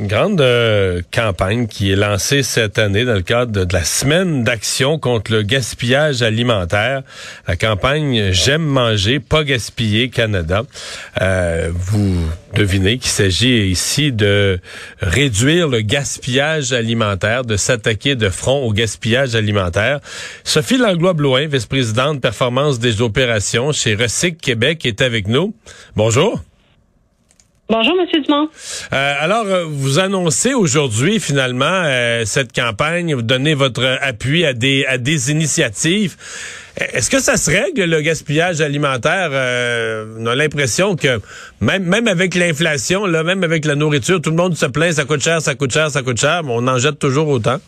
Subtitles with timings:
[0.00, 4.98] Grande euh, campagne qui est lancée cette année dans le cadre de, la semaine d'action
[4.98, 7.02] contre le gaspillage alimentaire.
[7.46, 10.62] La campagne J'aime manger, pas gaspiller Canada.
[11.20, 12.16] Euh, vous
[12.54, 14.58] devinez qu'il s'agit ici de
[15.02, 20.00] réduire le gaspillage alimentaire, de s'attaquer de front au gaspillage alimentaire.
[20.44, 25.54] Sophie Langlois-Bloin, vice-présidente performance des opérations chez Recyc Québec, est avec nous.
[25.94, 26.40] Bonjour.
[27.70, 28.48] Bonjour, Monsieur Dumont.
[28.92, 34.54] Euh, alors, euh, vous annoncez aujourd'hui finalement euh, cette campagne, vous donnez votre appui à
[34.54, 36.16] des à des initiatives.
[36.76, 39.30] Est-ce que ça se règle le gaspillage alimentaire?
[40.18, 41.20] On a l'impression que
[41.60, 45.04] même même avec l'inflation, là, même avec la nourriture, tout le monde se plaint, ça
[45.04, 47.60] coûte cher, ça coûte cher, ça coûte cher, mais on en jette toujours autant.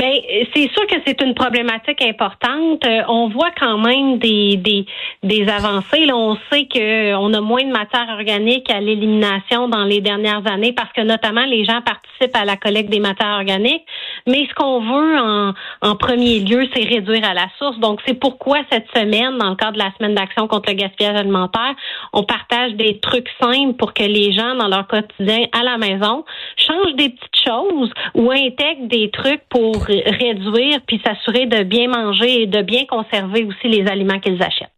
[0.00, 0.12] Bien,
[0.54, 2.82] c'est sûr que c'est une problématique importante.
[2.86, 4.86] Euh, on voit quand même des, des,
[5.22, 6.06] des avancées.
[6.06, 10.72] Là, on sait qu'on a moins de matière organique à l'élimination dans les dernières années
[10.72, 13.84] parce que notamment les gens participent à la collecte des matières organiques.
[14.26, 17.78] Mais ce qu'on veut en, en premier lieu, c'est réduire à la source.
[17.78, 21.16] Donc, c'est pourquoi cette semaine, dans le cadre de la semaine d'action contre le gaspillage
[21.16, 21.74] alimentaire,
[22.14, 26.24] on partage des trucs simples pour que les gens, dans leur quotidien à la maison,
[26.70, 32.42] changent des petites choses ou intègrent des trucs pour réduire puis s'assurer de bien manger
[32.42, 34.70] et de bien conserver aussi les aliments qu'ils achètent.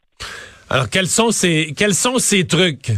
[0.70, 2.92] Alors, quels sont ces, quels sont ces trucs?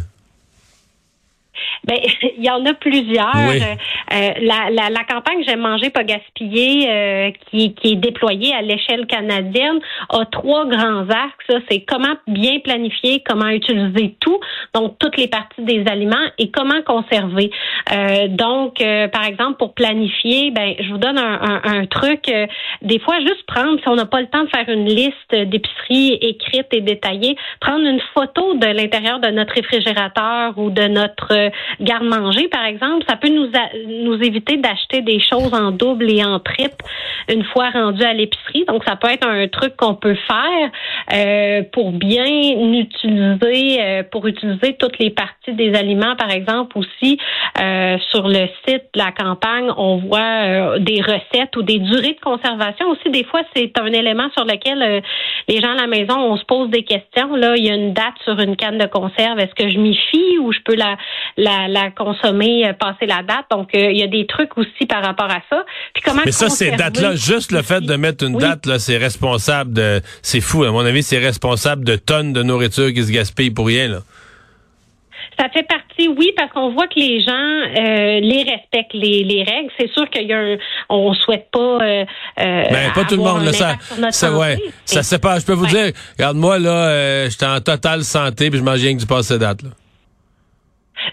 [1.84, 1.98] Ben,
[2.38, 3.36] il y en a plusieurs.
[3.36, 3.74] Euh,
[4.12, 8.62] euh, la, la, la, campagne J'aime manger, pas gaspiller, euh, qui, qui, est déployée à
[8.62, 11.62] l'échelle canadienne, a trois grands axes.
[11.70, 14.40] C'est comment bien planifier, comment utiliser tout,
[14.74, 17.50] donc toutes les parties des aliments, et comment conserver.
[18.28, 18.82] donc,
[19.12, 22.32] par exemple, pour planifier, ben, je vous donne un, un, un truc.
[22.82, 26.18] des fois, juste prendre, si on n'a pas le temps de faire une liste d'épiceries
[26.20, 32.48] écrite et détaillée, prendre une photo de l'intérieur de notre réfrigérateur ou de notre garde-manger,
[32.48, 33.48] par exemple, ça peut nous,
[34.04, 36.84] nous éviter d'acheter des choses en double et en triple
[37.28, 38.64] une fois rendu à l'épicerie.
[38.66, 40.70] Donc, ça peut être un truc qu'on peut faire
[41.12, 47.18] euh, pour bien utiliser, euh, pour utiliser toutes les parties des aliments, par exemple, aussi
[47.60, 52.20] euh, sur le site de la campagne, on voit des recettes ou des durées de
[52.20, 52.88] conservation.
[52.88, 55.02] Aussi, des fois, c'est un élément sur lequel
[55.48, 57.34] les gens à la maison, on se pose des questions.
[57.36, 59.38] Là, il y a une date sur une canne de conserve.
[59.38, 60.96] Est-ce que je m'y fie ou je peux la,
[61.36, 63.46] la la, consommer, euh, passer la date.
[63.50, 65.64] Donc, euh, il y a des trucs aussi par rapport à ça.
[65.92, 68.96] Puis comment Mais ça, ces dates-là, juste le fait de mettre une date, là, c'est
[68.96, 70.00] responsable de...
[70.22, 73.66] C'est fou, à mon avis, c'est responsable de tonnes de nourriture qui se gaspillent pour
[73.66, 73.98] rien, là.
[75.38, 79.68] Ça fait partie, oui, parce qu'on voit que les gens euh, les respectent les, règles.
[79.76, 80.56] C'est sûr qu'il y a un,
[80.88, 81.78] on souhaite pas.
[81.82, 82.04] Euh,
[82.36, 83.44] ben, pas tout le monde.
[83.44, 83.76] Là, ça,
[84.10, 85.40] ça, ouais, ça c'est pas.
[85.40, 88.94] Je peux vous dire, regarde moi là, j'étais en totale santé puis je mangeais rien
[88.94, 89.62] que du passé date.
[89.62, 89.70] Là.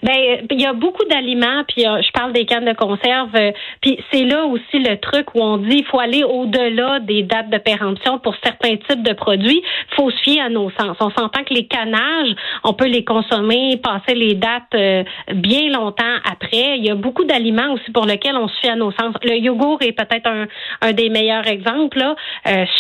[0.03, 3.51] Ben, il y a beaucoup d'aliments, puis euh, je parle des cannes de conserve, euh,
[3.81, 7.49] puis c'est là aussi le truc où on dit il faut aller au-delà des dates
[7.49, 9.61] de péremption pour certains types de produits.
[9.91, 10.97] Il faut se fier à nos sens.
[10.99, 15.03] On s'entend que les cannages, on peut les consommer, passer les dates euh,
[15.33, 16.77] bien longtemps après.
[16.77, 19.15] Il y a beaucoup d'aliments aussi pour lesquels on se fie à nos sens.
[19.23, 20.47] Le yogourt est peut-être un,
[20.81, 21.99] un des meilleurs exemples.
[21.99, 22.15] Là.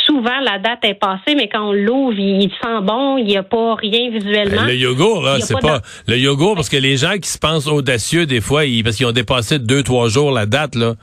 [0.05, 3.43] souvent, la date est passée, mais quand on l'ouvre, il, sent bon, il n'y a
[3.43, 4.63] pas rien visuellement.
[4.65, 8.25] Le yogourt, là, c'est pas, le yogourt parce que les gens qui se pensent audacieux
[8.25, 10.95] des fois, parce qu'ils ont dépassé deux, trois jours la date, là.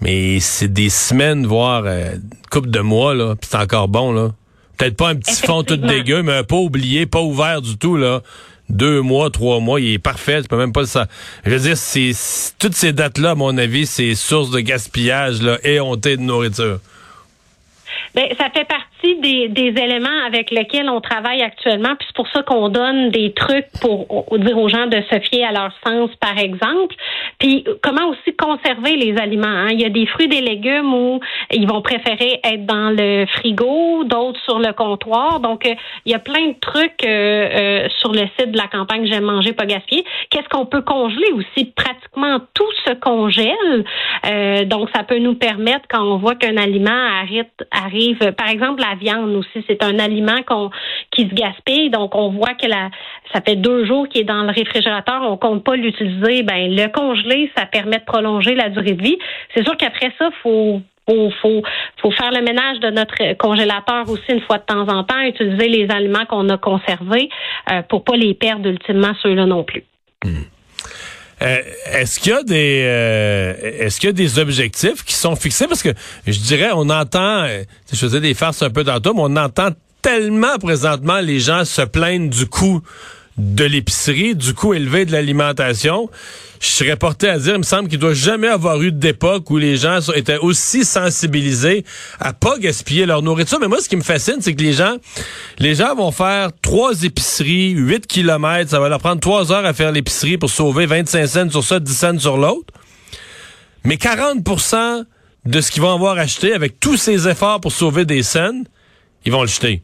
[0.00, 4.12] Mais c'est des semaines, voire euh, une couple de mois, là, puis c'est encore bon,
[4.12, 4.30] là.
[4.76, 7.96] Peut-être pas un petit fond tout dégueu, mais un pas oublié, pas ouvert du tout,
[7.96, 8.22] là.
[8.68, 11.08] Deux mois, trois mois, il est parfait, tu peux même pas le savoir.
[11.44, 12.12] Je veux dire, c'est,
[12.58, 16.80] toutes ces dates-là, à mon avis, c'est source de gaspillage, là, éhonté de nourriture.
[18.14, 22.42] Ben, ça fait partie des, éléments avec lesquels on travaille actuellement, puis c'est pour ça
[22.42, 24.06] qu'on donne des trucs pour
[24.38, 26.94] dire aux gens de se fier à leur sens, par exemple.
[27.38, 29.46] Puis comment aussi conserver les aliments.
[29.46, 29.68] Hein?
[29.70, 31.20] Il y a des fruits, des légumes où
[31.52, 35.40] ils vont préférer être dans le frigo, d'autres sur le comptoir.
[35.40, 35.74] Donc, euh,
[36.04, 39.24] il y a plein de trucs euh, euh, sur le site de la campagne J'aime
[39.24, 40.04] manger, pas gaspiller.
[40.30, 41.66] Qu'est-ce qu'on peut congeler aussi?
[41.66, 44.66] Pratiquement tout se congèle.
[44.66, 48.32] donc, ça peut nous permettre, quand on voit qu'un aliment arrive arrive.
[48.32, 50.70] Par exemple, la viande aussi, c'est un aliment qu'on
[51.10, 51.90] qui se gaspille.
[51.90, 55.64] Donc, on voit que ça fait deux jours qu'il est dans le réfrigérateur, on compte
[55.64, 56.42] pas l'utiliser.
[56.42, 59.18] Ben, le congeler, ça permet de prolonger la durée de vie.
[59.54, 60.80] C'est sûr qu'après ça, faut
[61.40, 65.68] faut, faire le ménage de notre congélateur aussi une fois de temps en temps, utiliser
[65.68, 67.28] les aliments qu'on a conservés
[67.70, 69.84] euh, pour pas les perdre ultimement ceux-là non plus.
[70.24, 70.42] Hmm.
[71.42, 71.62] Euh,
[71.92, 75.66] est-ce qu'il y a des euh, est-ce qu'il y a des objectifs qui sont fixés?
[75.66, 75.90] Parce que
[76.26, 77.62] je dirais on entend euh,
[77.92, 79.68] je faisais des farces un peu tantôt mais on entend
[80.00, 82.80] tellement présentement les gens se plaindre du coût
[83.38, 86.08] de l'épicerie, du coût élevé de l'alimentation.
[86.60, 89.58] Je serais porté à dire, il me semble qu'il doit jamais avoir eu d'époque où
[89.58, 91.84] les gens étaient aussi sensibilisés
[92.18, 93.58] à pas gaspiller leur nourriture.
[93.60, 94.96] Mais moi, ce qui me fascine, c'est que les gens,
[95.58, 98.70] les gens vont faire trois épiceries, 8 kilomètres.
[98.70, 101.78] Ça va leur prendre trois heures à faire l'épicerie pour sauver 25 cents sur ça,
[101.78, 102.72] 10 cents sur l'autre.
[103.84, 105.04] Mais 40%
[105.44, 108.62] de ce qu'ils vont avoir acheté avec tous ces efforts pour sauver des cents,
[109.24, 109.82] ils vont le jeter.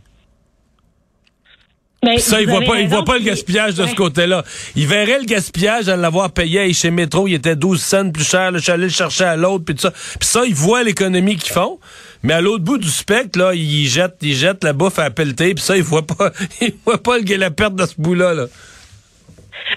[2.04, 4.42] Ben, ça, il voit pas, il voit pas le gaspillage de ce côté-là.
[4.74, 8.50] Il verrait le gaspillage à l'avoir payé chez Métro, il était 12 cents plus cher,
[8.50, 9.92] le chalet le chercher à l'autre, puis ça.
[9.92, 11.78] Puis ça, il voit l'économie qu'ils font.
[12.24, 15.54] Mais à l'autre bout du spectre, là, il jette, il jette la bouffe à pelleter,
[15.54, 18.46] puis ça, il voit pas, il voit pas le, la perte de ce bout-là, là.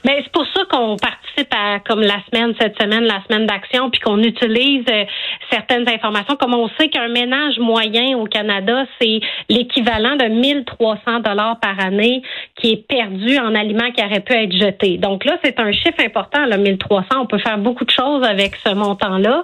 [0.03, 3.89] Mais c'est pour ça qu'on participe à comme la semaine cette semaine, la semaine d'action,
[3.89, 5.05] puis qu'on utilise euh,
[5.51, 6.35] certaines informations.
[6.35, 12.21] Comme on sait qu'un ménage moyen au Canada, c'est l'équivalent de 1300 dollars par année
[12.55, 14.97] qui est perdu en aliments qui auraient pu être jetés.
[14.97, 17.05] Donc là, c'est un chiffre important, le 1300.
[17.21, 19.43] On peut faire beaucoup de choses avec ce montant-là.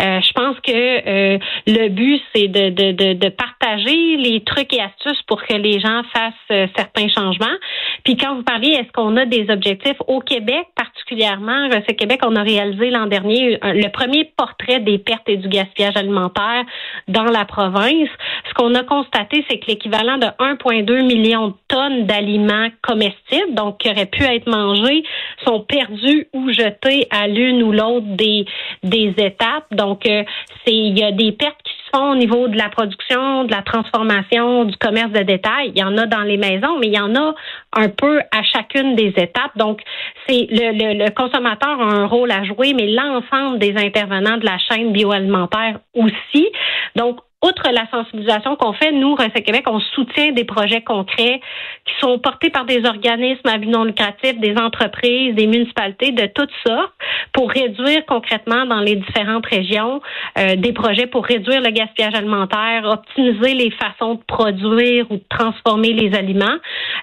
[0.00, 4.72] Euh, je pense que euh, le but, c'est de, de, de, de, partager les trucs
[4.72, 7.56] et astuces pour que les gens fassent certains changements.
[8.04, 11.68] Puis quand vous parliez, est-ce qu'on a des objectifs au Québec particulièrement?
[11.88, 15.96] Ce Québec, on a réalisé l'an dernier le premier portrait des pertes et du gaspillage
[15.96, 16.64] alimentaire
[17.08, 18.08] dans la province.
[18.48, 23.78] Ce qu'on a constaté, c'est que l'équivalent de 1,2 million de tonnes d'aliments comestibles, donc
[23.78, 25.04] qui auraient pu être mangés,
[25.44, 28.44] sont perdus ou jetés à l'une ou l'autre des,
[28.82, 29.66] des étapes.
[29.70, 30.24] Donc, euh,
[30.64, 34.64] c'est il y a des pertes qui au niveau de la production, de la transformation,
[34.64, 35.72] du commerce de détail.
[35.74, 37.34] Il y en a dans les maisons, mais il y en a
[37.74, 39.56] un peu à chacune des étapes.
[39.56, 39.80] Donc,
[40.26, 44.58] c'est le, le, consommateur a un rôle à jouer, mais l'ensemble des intervenants de la
[44.58, 46.48] chaîne bioalimentaire aussi.
[46.96, 51.40] Donc, outre la sensibilisation qu'on fait, nous, Recet Québec, on soutient des projets concrets
[51.84, 56.26] qui sont portés par des organismes à but non lucratif, des entreprises, des municipalités de
[56.26, 56.92] toutes sortes
[57.32, 60.00] pour réduire concrètement dans les différentes régions
[60.38, 65.24] euh, des projets pour réduire le gaspillage alimentaire, optimiser les façons de produire ou de
[65.28, 66.58] transformer les aliments.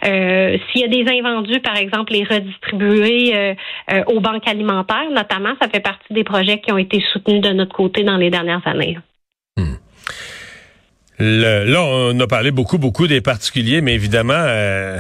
[0.06, 3.54] Euh, S'il y a des invendus, par exemple, les redistribuer euh,
[3.92, 7.50] euh, aux banques alimentaires, notamment, ça fait partie des projets qui ont été soutenus de
[7.50, 8.98] notre côté dans les dernières années.
[11.20, 14.98] Le, là, on a parlé beaucoup, beaucoup des particuliers, mais évidemment, euh,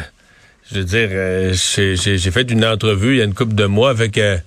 [0.69, 3.89] je veux dire, euh, j'ai fait une entrevue il y a une couple de mois
[3.89, 4.37] avec euh,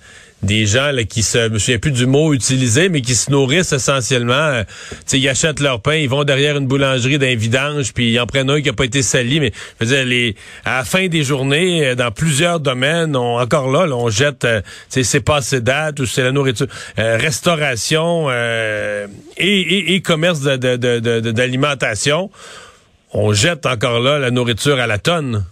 [0.43, 3.31] des gens là, qui se, je me souviens plus du mot utilisé, mais qui se
[3.31, 4.33] nourrissent essentiellement.
[4.33, 4.63] Euh,
[5.11, 8.49] ils achètent leur pain, ils vont derrière une boulangerie d'un vidange, puis ils en prennent
[8.49, 9.39] un qui a pas été sali.
[9.39, 10.33] Mais je veux dire,
[10.65, 14.61] à la fin des journées, euh, dans plusieurs domaines, on, encore là, on jette, euh,
[14.89, 16.67] c'est passé date ou c'est la nourriture,
[16.99, 19.05] euh, restauration et,
[19.37, 22.23] et, et, commerce d'alimentation.
[22.23, 22.33] De, de,
[23.13, 25.45] on jette encore là la nourriture à la tonne.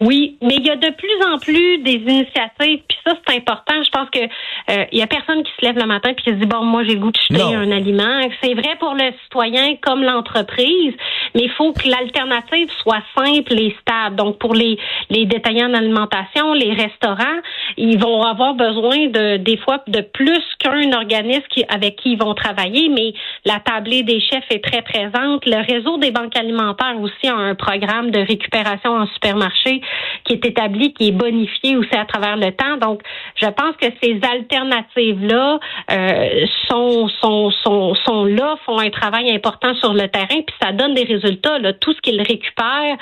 [0.00, 3.82] Oui, mais il y a de plus en plus des initiatives, puis ça c'est important.
[3.82, 4.20] Je pense que
[4.68, 6.84] il y a personne qui se lève le matin puis qui se dit bon moi
[6.84, 8.20] j'ai goût de jeter un aliment.
[8.42, 10.94] C'est vrai pour le citoyen comme l'entreprise,
[11.34, 14.16] mais il faut que l'alternative soit simple et stable.
[14.16, 14.78] Donc pour les
[15.10, 17.40] les détaillants d'alimentation, les restaurants,
[17.76, 22.18] ils vont avoir besoin de des fois de plus qu'un organisme qui, avec qui ils
[22.18, 23.14] vont travailler, mais
[23.44, 25.44] la tablée des chefs est très présente.
[25.46, 29.80] Le réseau des banques alimentaires aussi a un programme de récupération en supermarché
[30.24, 32.76] qui est établi, qui est bonifié aussi à travers le temps.
[32.78, 33.02] Donc,
[33.36, 34.20] je pense que ces
[34.52, 35.58] alternatives-là
[35.90, 41.58] euh, sont, là, font un travail important sur le terrain, puis ça donne des résultats.
[41.58, 41.72] Là.
[41.72, 42.96] Tout ce qu'ils récupèrent,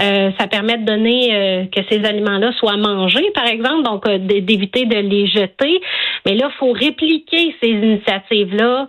[0.00, 4.86] euh, ça permet de donner euh, que ces aliments-là soient mangés, par exemple, donc d'éviter
[4.86, 5.80] de les jeter.
[6.24, 8.86] Mais là, il faut répliquer ces initiatives-là,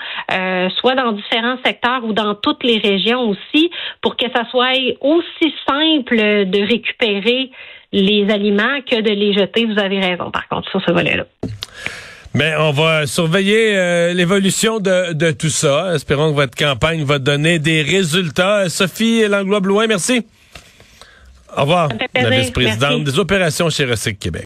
[0.79, 3.69] soit dans différents secteurs ou dans toutes les régions aussi,
[4.01, 7.51] pour que ça soit aussi simple de récupérer
[7.91, 9.65] les aliments que de les jeter.
[9.65, 11.25] Vous avez raison, par contre, sur ce volet-là.
[12.34, 15.96] Mais on va surveiller euh, l'évolution de, de, tout ça.
[15.96, 18.69] Espérons que votre campagne va donner des résultats.
[18.69, 20.25] Sophie Langlois-Blouin, merci.
[21.55, 21.89] Au revoir.
[22.13, 24.46] La vice-présidente des opérations chez Recyc Québec.